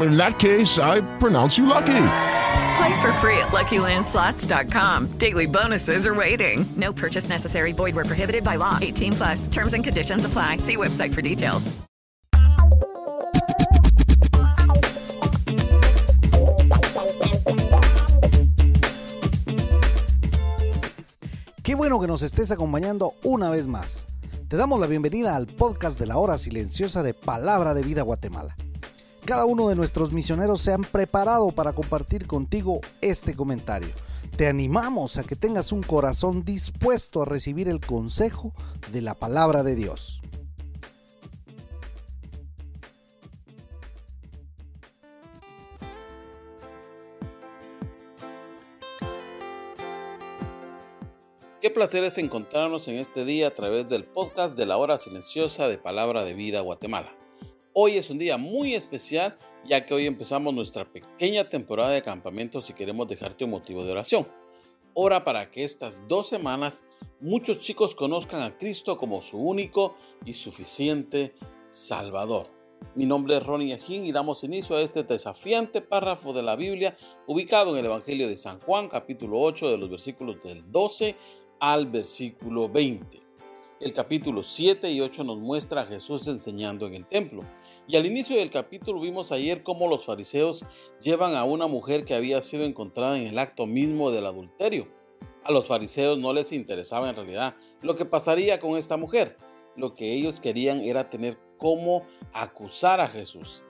In 0.00 0.16
that 0.16 0.38
case, 0.38 0.78
I 0.78 1.00
pronounce 1.18 1.58
you 1.58 1.66
lucky. 1.66 2.06
Play 2.76 3.00
for 3.00 3.12
free 3.20 3.38
at 3.38 3.52
LuckyLandSlots.com. 3.52 5.18
Daily 5.18 5.46
bonuses 5.46 6.06
are 6.06 6.14
waiting. 6.14 6.66
No 6.76 6.92
purchase 6.92 7.28
necessary. 7.28 7.72
Void 7.72 7.94
where 7.94 8.04
prohibited 8.04 8.42
by 8.42 8.56
law. 8.56 8.78
18 8.80 9.12
plus. 9.12 9.46
Terms 9.48 9.74
and 9.74 9.84
conditions 9.84 10.24
apply. 10.24 10.58
See 10.58 10.76
website 10.76 11.14
for 11.14 11.22
details. 11.22 11.70
Qué 21.62 21.74
bueno 21.74 21.98
que 21.98 22.06
nos 22.06 22.22
estés 22.22 22.50
acompañando 22.50 23.14
una 23.24 23.48
vez 23.50 23.68
más. 23.68 24.06
Te 24.48 24.56
damos 24.56 24.78
la 24.80 24.86
bienvenida 24.86 25.34
al 25.34 25.46
podcast 25.46 25.98
de 25.98 26.06
la 26.06 26.18
hora 26.18 26.36
silenciosa 26.36 27.02
de 27.02 27.14
Palabra 27.14 27.72
de 27.72 27.82
Vida 27.82 28.02
Guatemala. 28.02 28.54
Cada 29.24 29.46
uno 29.46 29.68
de 29.68 29.74
nuestros 29.74 30.12
misioneros 30.12 30.60
se 30.60 30.74
han 30.74 30.82
preparado 30.82 31.50
para 31.50 31.72
compartir 31.72 32.26
contigo 32.26 32.80
este 33.00 33.34
comentario. 33.34 33.88
Te 34.36 34.48
animamos 34.48 35.16
a 35.16 35.24
que 35.24 35.34
tengas 35.34 35.72
un 35.72 35.82
corazón 35.82 36.44
dispuesto 36.44 37.22
a 37.22 37.24
recibir 37.24 37.70
el 37.70 37.80
consejo 37.80 38.52
de 38.92 39.00
la 39.00 39.14
palabra 39.14 39.62
de 39.62 39.76
Dios. 39.76 40.20
Qué 51.62 51.70
placer 51.70 52.04
es 52.04 52.18
encontrarnos 52.18 52.88
en 52.88 52.96
este 52.96 53.24
día 53.24 53.48
a 53.48 53.54
través 53.54 53.88
del 53.88 54.04
podcast 54.04 54.54
de 54.54 54.66
la 54.66 54.76
hora 54.76 54.98
silenciosa 54.98 55.66
de 55.66 55.78
Palabra 55.78 56.24
de 56.24 56.34
Vida 56.34 56.60
Guatemala. 56.60 57.23
Hoy 57.76 57.96
es 57.96 58.08
un 58.08 58.18
día 58.18 58.38
muy 58.38 58.76
especial 58.76 59.36
ya 59.64 59.84
que 59.84 59.94
hoy 59.94 60.06
empezamos 60.06 60.54
nuestra 60.54 60.84
pequeña 60.84 61.48
temporada 61.48 61.90
de 61.90 62.02
campamentos 62.02 62.70
y 62.70 62.72
queremos 62.72 63.08
dejarte 63.08 63.46
un 63.46 63.50
motivo 63.50 63.82
de 63.82 63.90
oración. 63.90 64.28
Ora 64.94 65.24
para 65.24 65.50
que 65.50 65.64
estas 65.64 66.06
dos 66.06 66.28
semanas 66.28 66.86
muchos 67.20 67.58
chicos 67.58 67.96
conozcan 67.96 68.42
a 68.42 68.56
Cristo 68.56 68.96
como 68.96 69.20
su 69.20 69.38
único 69.38 69.96
y 70.24 70.34
suficiente 70.34 71.34
Salvador. 71.68 72.46
Mi 72.94 73.06
nombre 73.06 73.38
es 73.38 73.44
Ronnie 73.44 73.74
Ajín 73.74 74.06
y 74.06 74.12
damos 74.12 74.44
inicio 74.44 74.76
a 74.76 74.80
este 74.80 75.02
desafiante 75.02 75.80
párrafo 75.80 76.32
de 76.32 76.44
la 76.44 76.54
Biblia 76.54 76.96
ubicado 77.26 77.72
en 77.72 77.78
el 77.78 77.86
Evangelio 77.86 78.28
de 78.28 78.36
San 78.36 78.60
Juan 78.60 78.86
capítulo 78.86 79.40
8 79.40 79.70
de 79.70 79.78
los 79.78 79.90
versículos 79.90 80.40
del 80.44 80.70
12 80.70 81.16
al 81.58 81.86
versículo 81.86 82.68
20. 82.68 83.24
El 83.80 83.92
capítulo 83.92 84.42
7 84.42 84.90
y 84.92 85.00
8 85.00 85.24
nos 85.24 85.38
muestra 85.38 85.82
a 85.82 85.86
Jesús 85.86 86.28
enseñando 86.28 86.86
en 86.86 86.94
el 86.94 87.06
templo. 87.06 87.42
Y 87.86 87.96
al 87.96 88.06
inicio 88.06 88.36
del 88.36 88.50
capítulo 88.50 89.00
vimos 89.00 89.30
ayer 89.30 89.62
cómo 89.62 89.88
los 89.88 90.06
fariseos 90.06 90.64
llevan 91.02 91.34
a 91.34 91.44
una 91.44 91.66
mujer 91.66 92.06
que 92.06 92.14
había 92.14 92.40
sido 92.40 92.64
encontrada 92.64 93.18
en 93.18 93.26
el 93.26 93.38
acto 93.38 93.66
mismo 93.66 94.10
del 94.10 94.24
adulterio. 94.24 94.88
A 95.42 95.52
los 95.52 95.66
fariseos 95.66 96.18
no 96.18 96.32
les 96.32 96.52
interesaba 96.52 97.10
en 97.10 97.16
realidad 97.16 97.56
lo 97.82 97.94
que 97.94 98.06
pasaría 98.06 98.58
con 98.58 98.78
esta 98.78 98.96
mujer. 98.96 99.36
Lo 99.76 99.94
que 99.94 100.14
ellos 100.14 100.40
querían 100.40 100.80
era 100.80 101.10
tener 101.10 101.38
cómo 101.58 102.06
acusar 102.32 103.00
a 103.00 103.08
Jesús. 103.08 103.66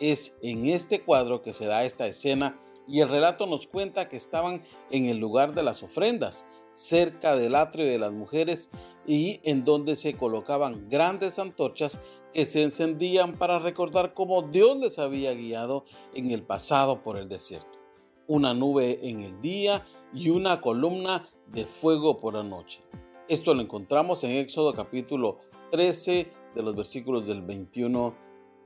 Es 0.00 0.36
en 0.42 0.66
este 0.66 1.00
cuadro 1.00 1.40
que 1.40 1.54
se 1.54 1.66
da 1.66 1.84
esta 1.84 2.06
escena 2.06 2.60
y 2.86 3.00
el 3.00 3.08
relato 3.08 3.46
nos 3.46 3.66
cuenta 3.66 4.08
que 4.08 4.16
estaban 4.16 4.62
en 4.90 5.06
el 5.06 5.16
lugar 5.16 5.54
de 5.54 5.62
las 5.62 5.82
ofrendas 5.82 6.46
cerca 6.76 7.36
del 7.36 7.54
atrio 7.54 7.86
de 7.86 7.98
las 7.98 8.12
mujeres 8.12 8.70
y 9.06 9.40
en 9.44 9.64
donde 9.64 9.96
se 9.96 10.14
colocaban 10.14 10.90
grandes 10.90 11.38
antorchas 11.38 12.02
que 12.34 12.44
se 12.44 12.62
encendían 12.62 13.38
para 13.38 13.58
recordar 13.58 14.12
cómo 14.12 14.42
Dios 14.42 14.76
les 14.76 14.98
había 14.98 15.32
guiado 15.32 15.86
en 16.12 16.30
el 16.30 16.42
pasado 16.42 17.02
por 17.02 17.16
el 17.16 17.30
desierto. 17.30 17.78
Una 18.26 18.52
nube 18.52 18.98
en 19.08 19.22
el 19.22 19.40
día 19.40 19.86
y 20.12 20.28
una 20.28 20.60
columna 20.60 21.26
de 21.46 21.64
fuego 21.64 22.20
por 22.20 22.34
la 22.34 22.42
noche. 22.42 22.82
Esto 23.26 23.54
lo 23.54 23.62
encontramos 23.62 24.22
en 24.24 24.32
Éxodo 24.32 24.74
capítulo 24.74 25.38
13 25.70 26.30
de 26.54 26.62
los 26.62 26.76
versículos 26.76 27.26
del 27.26 27.40
21 27.40 28.14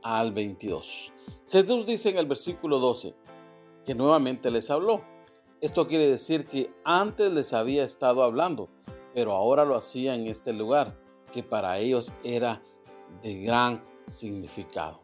al 0.02 0.32
22. 0.32 1.12
Jesús 1.48 1.86
dice 1.86 2.10
en 2.10 2.18
el 2.18 2.26
versículo 2.26 2.80
12 2.80 3.14
que 3.84 3.94
nuevamente 3.94 4.50
les 4.50 4.68
habló 4.68 5.04
esto 5.60 5.86
quiere 5.86 6.08
decir 6.08 6.46
que 6.46 6.70
antes 6.84 7.30
les 7.32 7.52
había 7.52 7.84
estado 7.84 8.22
hablando, 8.22 8.68
pero 9.14 9.32
ahora 9.32 9.64
lo 9.64 9.76
hacía 9.76 10.14
en 10.14 10.26
este 10.26 10.52
lugar, 10.52 10.98
que 11.32 11.42
para 11.42 11.78
ellos 11.78 12.12
era 12.24 12.62
de 13.22 13.40
gran 13.40 13.84
significado. 14.06 15.02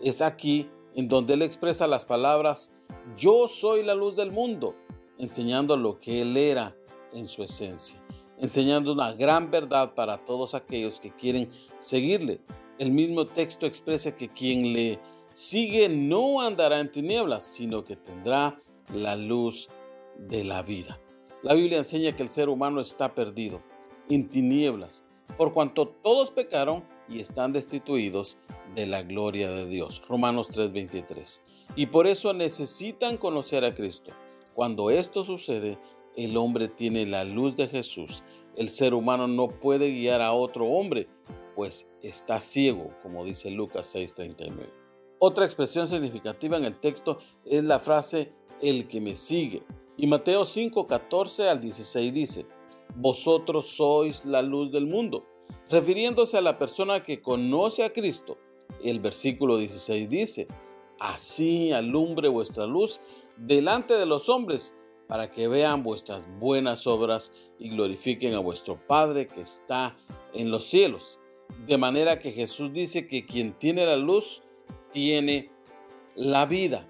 Es 0.00 0.20
aquí 0.20 0.68
en 0.94 1.08
donde 1.08 1.34
él 1.34 1.42
expresa 1.42 1.86
las 1.86 2.04
palabras, 2.04 2.72
yo 3.16 3.46
soy 3.48 3.82
la 3.84 3.94
luz 3.94 4.16
del 4.16 4.32
mundo, 4.32 4.74
enseñando 5.18 5.76
lo 5.76 6.00
que 6.00 6.22
él 6.22 6.36
era 6.36 6.76
en 7.12 7.28
su 7.28 7.42
esencia, 7.42 8.02
enseñando 8.38 8.92
una 8.92 9.12
gran 9.12 9.50
verdad 9.50 9.94
para 9.94 10.24
todos 10.24 10.54
aquellos 10.54 10.98
que 10.98 11.12
quieren 11.12 11.50
seguirle. 11.78 12.40
El 12.78 12.90
mismo 12.90 13.26
texto 13.26 13.66
expresa 13.66 14.16
que 14.16 14.28
quien 14.28 14.72
le 14.72 14.98
sigue 15.30 15.88
no 15.88 16.40
andará 16.40 16.80
en 16.80 16.90
tinieblas, 16.90 17.44
sino 17.44 17.84
que 17.84 17.96
tendrá 17.96 18.60
la 18.92 19.14
luz 19.16 19.68
de 20.18 20.44
la 20.44 20.62
vida. 20.62 21.00
La 21.42 21.54
Biblia 21.54 21.78
enseña 21.78 22.12
que 22.12 22.22
el 22.22 22.28
ser 22.28 22.48
humano 22.48 22.80
está 22.80 23.14
perdido, 23.14 23.62
en 24.08 24.28
tinieblas, 24.28 25.04
por 25.36 25.52
cuanto 25.52 25.88
todos 25.88 26.30
pecaron 26.30 26.84
y 27.08 27.20
están 27.20 27.52
destituidos 27.52 28.38
de 28.74 28.86
la 28.86 29.02
gloria 29.02 29.50
de 29.50 29.66
Dios. 29.66 30.02
Romanos 30.08 30.48
3:23. 30.50 31.42
Y 31.76 31.86
por 31.86 32.06
eso 32.06 32.32
necesitan 32.32 33.16
conocer 33.16 33.64
a 33.64 33.74
Cristo. 33.74 34.12
Cuando 34.54 34.90
esto 34.90 35.24
sucede, 35.24 35.78
el 36.16 36.36
hombre 36.36 36.68
tiene 36.68 37.06
la 37.06 37.24
luz 37.24 37.56
de 37.56 37.68
Jesús. 37.68 38.22
El 38.56 38.68
ser 38.68 38.94
humano 38.94 39.26
no 39.26 39.48
puede 39.48 39.90
guiar 39.90 40.20
a 40.20 40.32
otro 40.32 40.66
hombre, 40.66 41.08
pues 41.54 41.90
está 42.02 42.38
ciego, 42.40 42.90
como 43.02 43.24
dice 43.24 43.50
Lucas 43.50 43.86
6:39. 43.94 44.70
Otra 45.18 45.44
expresión 45.44 45.86
significativa 45.86 46.56
en 46.56 46.64
el 46.64 46.78
texto 46.78 47.18
es 47.44 47.64
la 47.64 47.78
frase 47.78 48.32
el 48.60 48.88
que 48.88 49.00
me 49.00 49.16
sigue. 49.16 49.62
Y 49.96 50.06
Mateo 50.06 50.44
5, 50.44 50.86
14 50.86 51.48
al 51.48 51.60
16 51.60 52.12
dice, 52.14 52.46
Vosotros 52.96 53.66
sois 53.66 54.24
la 54.24 54.42
luz 54.42 54.70
del 54.72 54.86
mundo, 54.86 55.24
refiriéndose 55.70 56.38
a 56.38 56.42
la 56.42 56.58
persona 56.58 57.02
que 57.02 57.20
conoce 57.20 57.84
a 57.84 57.92
Cristo. 57.92 58.38
El 58.82 59.00
versículo 59.00 59.58
16 59.58 60.08
dice, 60.08 60.48
Así 60.98 61.72
alumbre 61.72 62.28
vuestra 62.28 62.66
luz 62.66 63.00
delante 63.36 63.94
de 63.94 64.06
los 64.06 64.28
hombres, 64.28 64.76
para 65.08 65.30
que 65.30 65.46
vean 65.46 65.82
vuestras 65.82 66.26
buenas 66.38 66.86
obras 66.86 67.34
y 67.58 67.68
glorifiquen 67.68 68.34
a 68.34 68.38
vuestro 68.38 68.78
Padre 68.86 69.26
que 69.26 69.42
está 69.42 69.96
en 70.32 70.50
los 70.50 70.64
cielos. 70.64 71.20
De 71.66 71.76
manera 71.76 72.18
que 72.18 72.32
Jesús 72.32 72.72
dice 72.72 73.06
que 73.06 73.26
quien 73.26 73.52
tiene 73.58 73.84
la 73.84 73.96
luz 73.96 74.42
tiene 74.90 75.50
la 76.14 76.46
vida. 76.46 76.88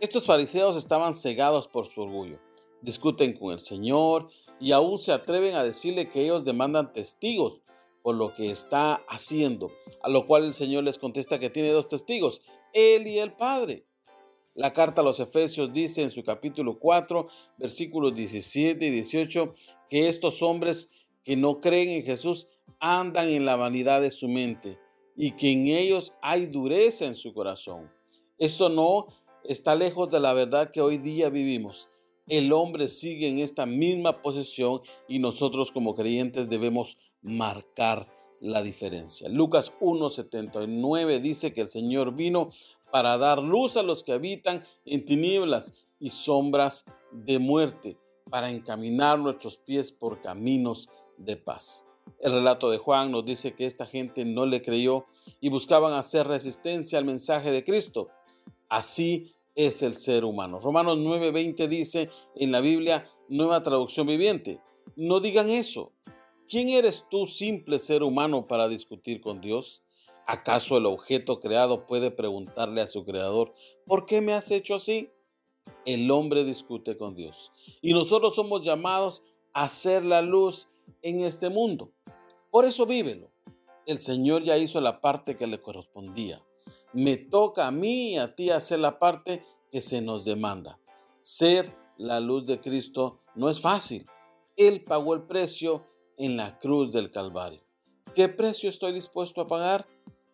Estos 0.00 0.26
fariseos 0.26 0.76
estaban 0.76 1.12
cegados 1.12 1.66
por 1.66 1.84
su 1.84 2.02
orgullo, 2.02 2.38
discuten 2.82 3.36
con 3.36 3.52
el 3.52 3.58
Señor 3.58 4.28
y 4.60 4.70
aún 4.70 5.00
se 5.00 5.10
atreven 5.10 5.56
a 5.56 5.64
decirle 5.64 6.08
que 6.08 6.22
ellos 6.22 6.44
demandan 6.44 6.92
testigos 6.92 7.62
por 8.02 8.14
lo 8.14 8.32
que 8.32 8.48
está 8.48 9.02
haciendo, 9.08 9.72
a 10.00 10.08
lo 10.08 10.24
cual 10.24 10.44
el 10.44 10.54
Señor 10.54 10.84
les 10.84 10.98
contesta 10.98 11.40
que 11.40 11.50
tiene 11.50 11.72
dos 11.72 11.88
testigos, 11.88 12.42
Él 12.72 13.08
y 13.08 13.18
el 13.18 13.32
Padre. 13.32 13.86
La 14.54 14.72
carta 14.72 15.00
a 15.00 15.04
los 15.04 15.18
Efesios 15.18 15.72
dice 15.72 16.02
en 16.02 16.10
su 16.10 16.22
capítulo 16.22 16.78
4, 16.78 17.26
versículos 17.56 18.14
17 18.14 18.86
y 18.86 18.90
18, 18.90 19.54
que 19.90 20.08
estos 20.08 20.42
hombres 20.42 20.92
que 21.24 21.36
no 21.36 21.60
creen 21.60 21.90
en 21.90 22.04
Jesús 22.04 22.46
andan 22.78 23.28
en 23.30 23.44
la 23.44 23.56
vanidad 23.56 24.00
de 24.00 24.12
su 24.12 24.28
mente, 24.28 24.78
y 25.16 25.32
que 25.32 25.50
en 25.50 25.66
ellos 25.66 26.14
hay 26.22 26.46
dureza 26.46 27.04
en 27.04 27.14
su 27.14 27.34
corazón. 27.34 27.90
Esto 28.38 28.68
no 28.68 29.08
está 29.48 29.74
lejos 29.74 30.10
de 30.10 30.20
la 30.20 30.34
verdad 30.34 30.70
que 30.70 30.82
hoy 30.82 30.98
día 30.98 31.30
vivimos. 31.30 31.88
El 32.28 32.52
hombre 32.52 32.88
sigue 32.88 33.28
en 33.28 33.38
esta 33.38 33.64
misma 33.64 34.20
posición 34.20 34.82
y 35.08 35.18
nosotros 35.18 35.72
como 35.72 35.94
creyentes 35.94 36.50
debemos 36.50 36.98
marcar 37.22 38.06
la 38.40 38.62
diferencia. 38.62 39.28
Lucas 39.30 39.72
1.79 39.80 41.20
dice 41.22 41.54
que 41.54 41.62
el 41.62 41.68
Señor 41.68 42.14
vino 42.14 42.50
para 42.92 43.16
dar 43.16 43.42
luz 43.42 43.78
a 43.78 43.82
los 43.82 44.04
que 44.04 44.12
habitan 44.12 44.64
en 44.84 45.06
tinieblas 45.06 45.86
y 45.98 46.10
sombras 46.10 46.84
de 47.10 47.38
muerte, 47.38 47.96
para 48.30 48.50
encaminar 48.50 49.18
nuestros 49.18 49.56
pies 49.56 49.90
por 49.90 50.20
caminos 50.20 50.90
de 51.16 51.38
paz. 51.38 51.86
El 52.20 52.32
relato 52.32 52.70
de 52.70 52.76
Juan 52.76 53.10
nos 53.10 53.24
dice 53.24 53.54
que 53.54 53.64
esta 53.64 53.86
gente 53.86 54.26
no 54.26 54.44
le 54.44 54.60
creyó 54.60 55.06
y 55.40 55.48
buscaban 55.48 55.94
hacer 55.94 56.26
resistencia 56.26 56.98
al 56.98 57.06
mensaje 57.06 57.50
de 57.50 57.64
Cristo. 57.64 58.08
Así 58.68 59.32
es 59.58 59.82
el 59.82 59.94
ser 59.94 60.24
humano. 60.24 60.60
Romanos 60.60 60.98
9:20 60.98 61.66
dice 61.66 62.10
en 62.36 62.52
la 62.52 62.60
Biblia, 62.60 63.10
nueva 63.28 63.64
traducción 63.64 64.06
viviente, 64.06 64.60
no 64.94 65.18
digan 65.18 65.50
eso. 65.50 65.92
¿Quién 66.48 66.68
eres 66.68 67.06
tú, 67.10 67.26
simple 67.26 67.80
ser 67.80 68.04
humano, 68.04 68.46
para 68.46 68.68
discutir 68.68 69.20
con 69.20 69.40
Dios? 69.40 69.82
¿Acaso 70.28 70.76
el 70.76 70.86
objeto 70.86 71.40
creado 71.40 71.86
puede 71.86 72.12
preguntarle 72.12 72.82
a 72.82 72.86
su 72.86 73.04
creador, 73.04 73.52
¿por 73.84 74.06
qué 74.06 74.20
me 74.20 74.32
has 74.32 74.52
hecho 74.52 74.76
así? 74.76 75.10
El 75.84 76.08
hombre 76.12 76.44
discute 76.44 76.96
con 76.96 77.16
Dios. 77.16 77.50
Y 77.82 77.94
nosotros 77.94 78.36
somos 78.36 78.64
llamados 78.64 79.24
a 79.54 79.64
hacer 79.64 80.04
la 80.04 80.22
luz 80.22 80.68
en 81.02 81.20
este 81.24 81.50
mundo. 81.50 81.90
Por 82.52 82.64
eso 82.64 82.86
vívelo. 82.86 83.32
El 83.86 83.98
Señor 83.98 84.44
ya 84.44 84.56
hizo 84.56 84.80
la 84.80 85.00
parte 85.00 85.36
que 85.36 85.48
le 85.48 85.60
correspondía. 85.60 86.44
Me 86.92 87.16
toca 87.16 87.66
a 87.66 87.70
mí 87.70 88.14
y 88.14 88.18
a 88.18 88.34
ti 88.34 88.50
hacer 88.50 88.78
la 88.78 88.98
parte 88.98 89.44
que 89.70 89.82
se 89.82 90.00
nos 90.00 90.24
demanda. 90.24 90.78
Ser 91.22 91.74
la 91.98 92.20
luz 92.20 92.46
de 92.46 92.60
Cristo 92.60 93.20
no 93.34 93.50
es 93.50 93.60
fácil. 93.60 94.06
Él 94.56 94.82
pagó 94.84 95.14
el 95.14 95.22
precio 95.22 95.84
en 96.16 96.36
la 96.36 96.58
cruz 96.58 96.92
del 96.92 97.10
Calvario. 97.10 97.60
¿Qué 98.14 98.28
precio 98.28 98.68
estoy 98.68 98.92
dispuesto 98.92 99.42
a 99.42 99.46
pagar? 99.46 99.86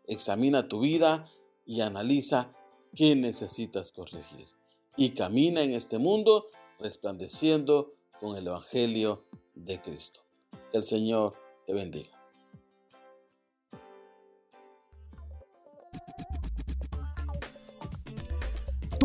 Examina 0.06 0.68
tu 0.68 0.80
vida 0.80 1.28
y 1.66 1.80
analiza 1.80 2.52
qué 2.94 3.16
necesitas 3.16 3.92
corregir. 3.92 4.46
Y 4.96 5.10
camina 5.10 5.62
en 5.62 5.72
este 5.72 5.98
mundo 5.98 6.46
resplandeciendo 6.78 7.94
con 8.20 8.36
el 8.36 8.46
Evangelio 8.46 9.24
de 9.54 9.80
Cristo. 9.80 10.20
Que 10.70 10.78
el 10.78 10.84
Señor 10.84 11.34
te 11.66 11.74
bendiga. 11.74 12.23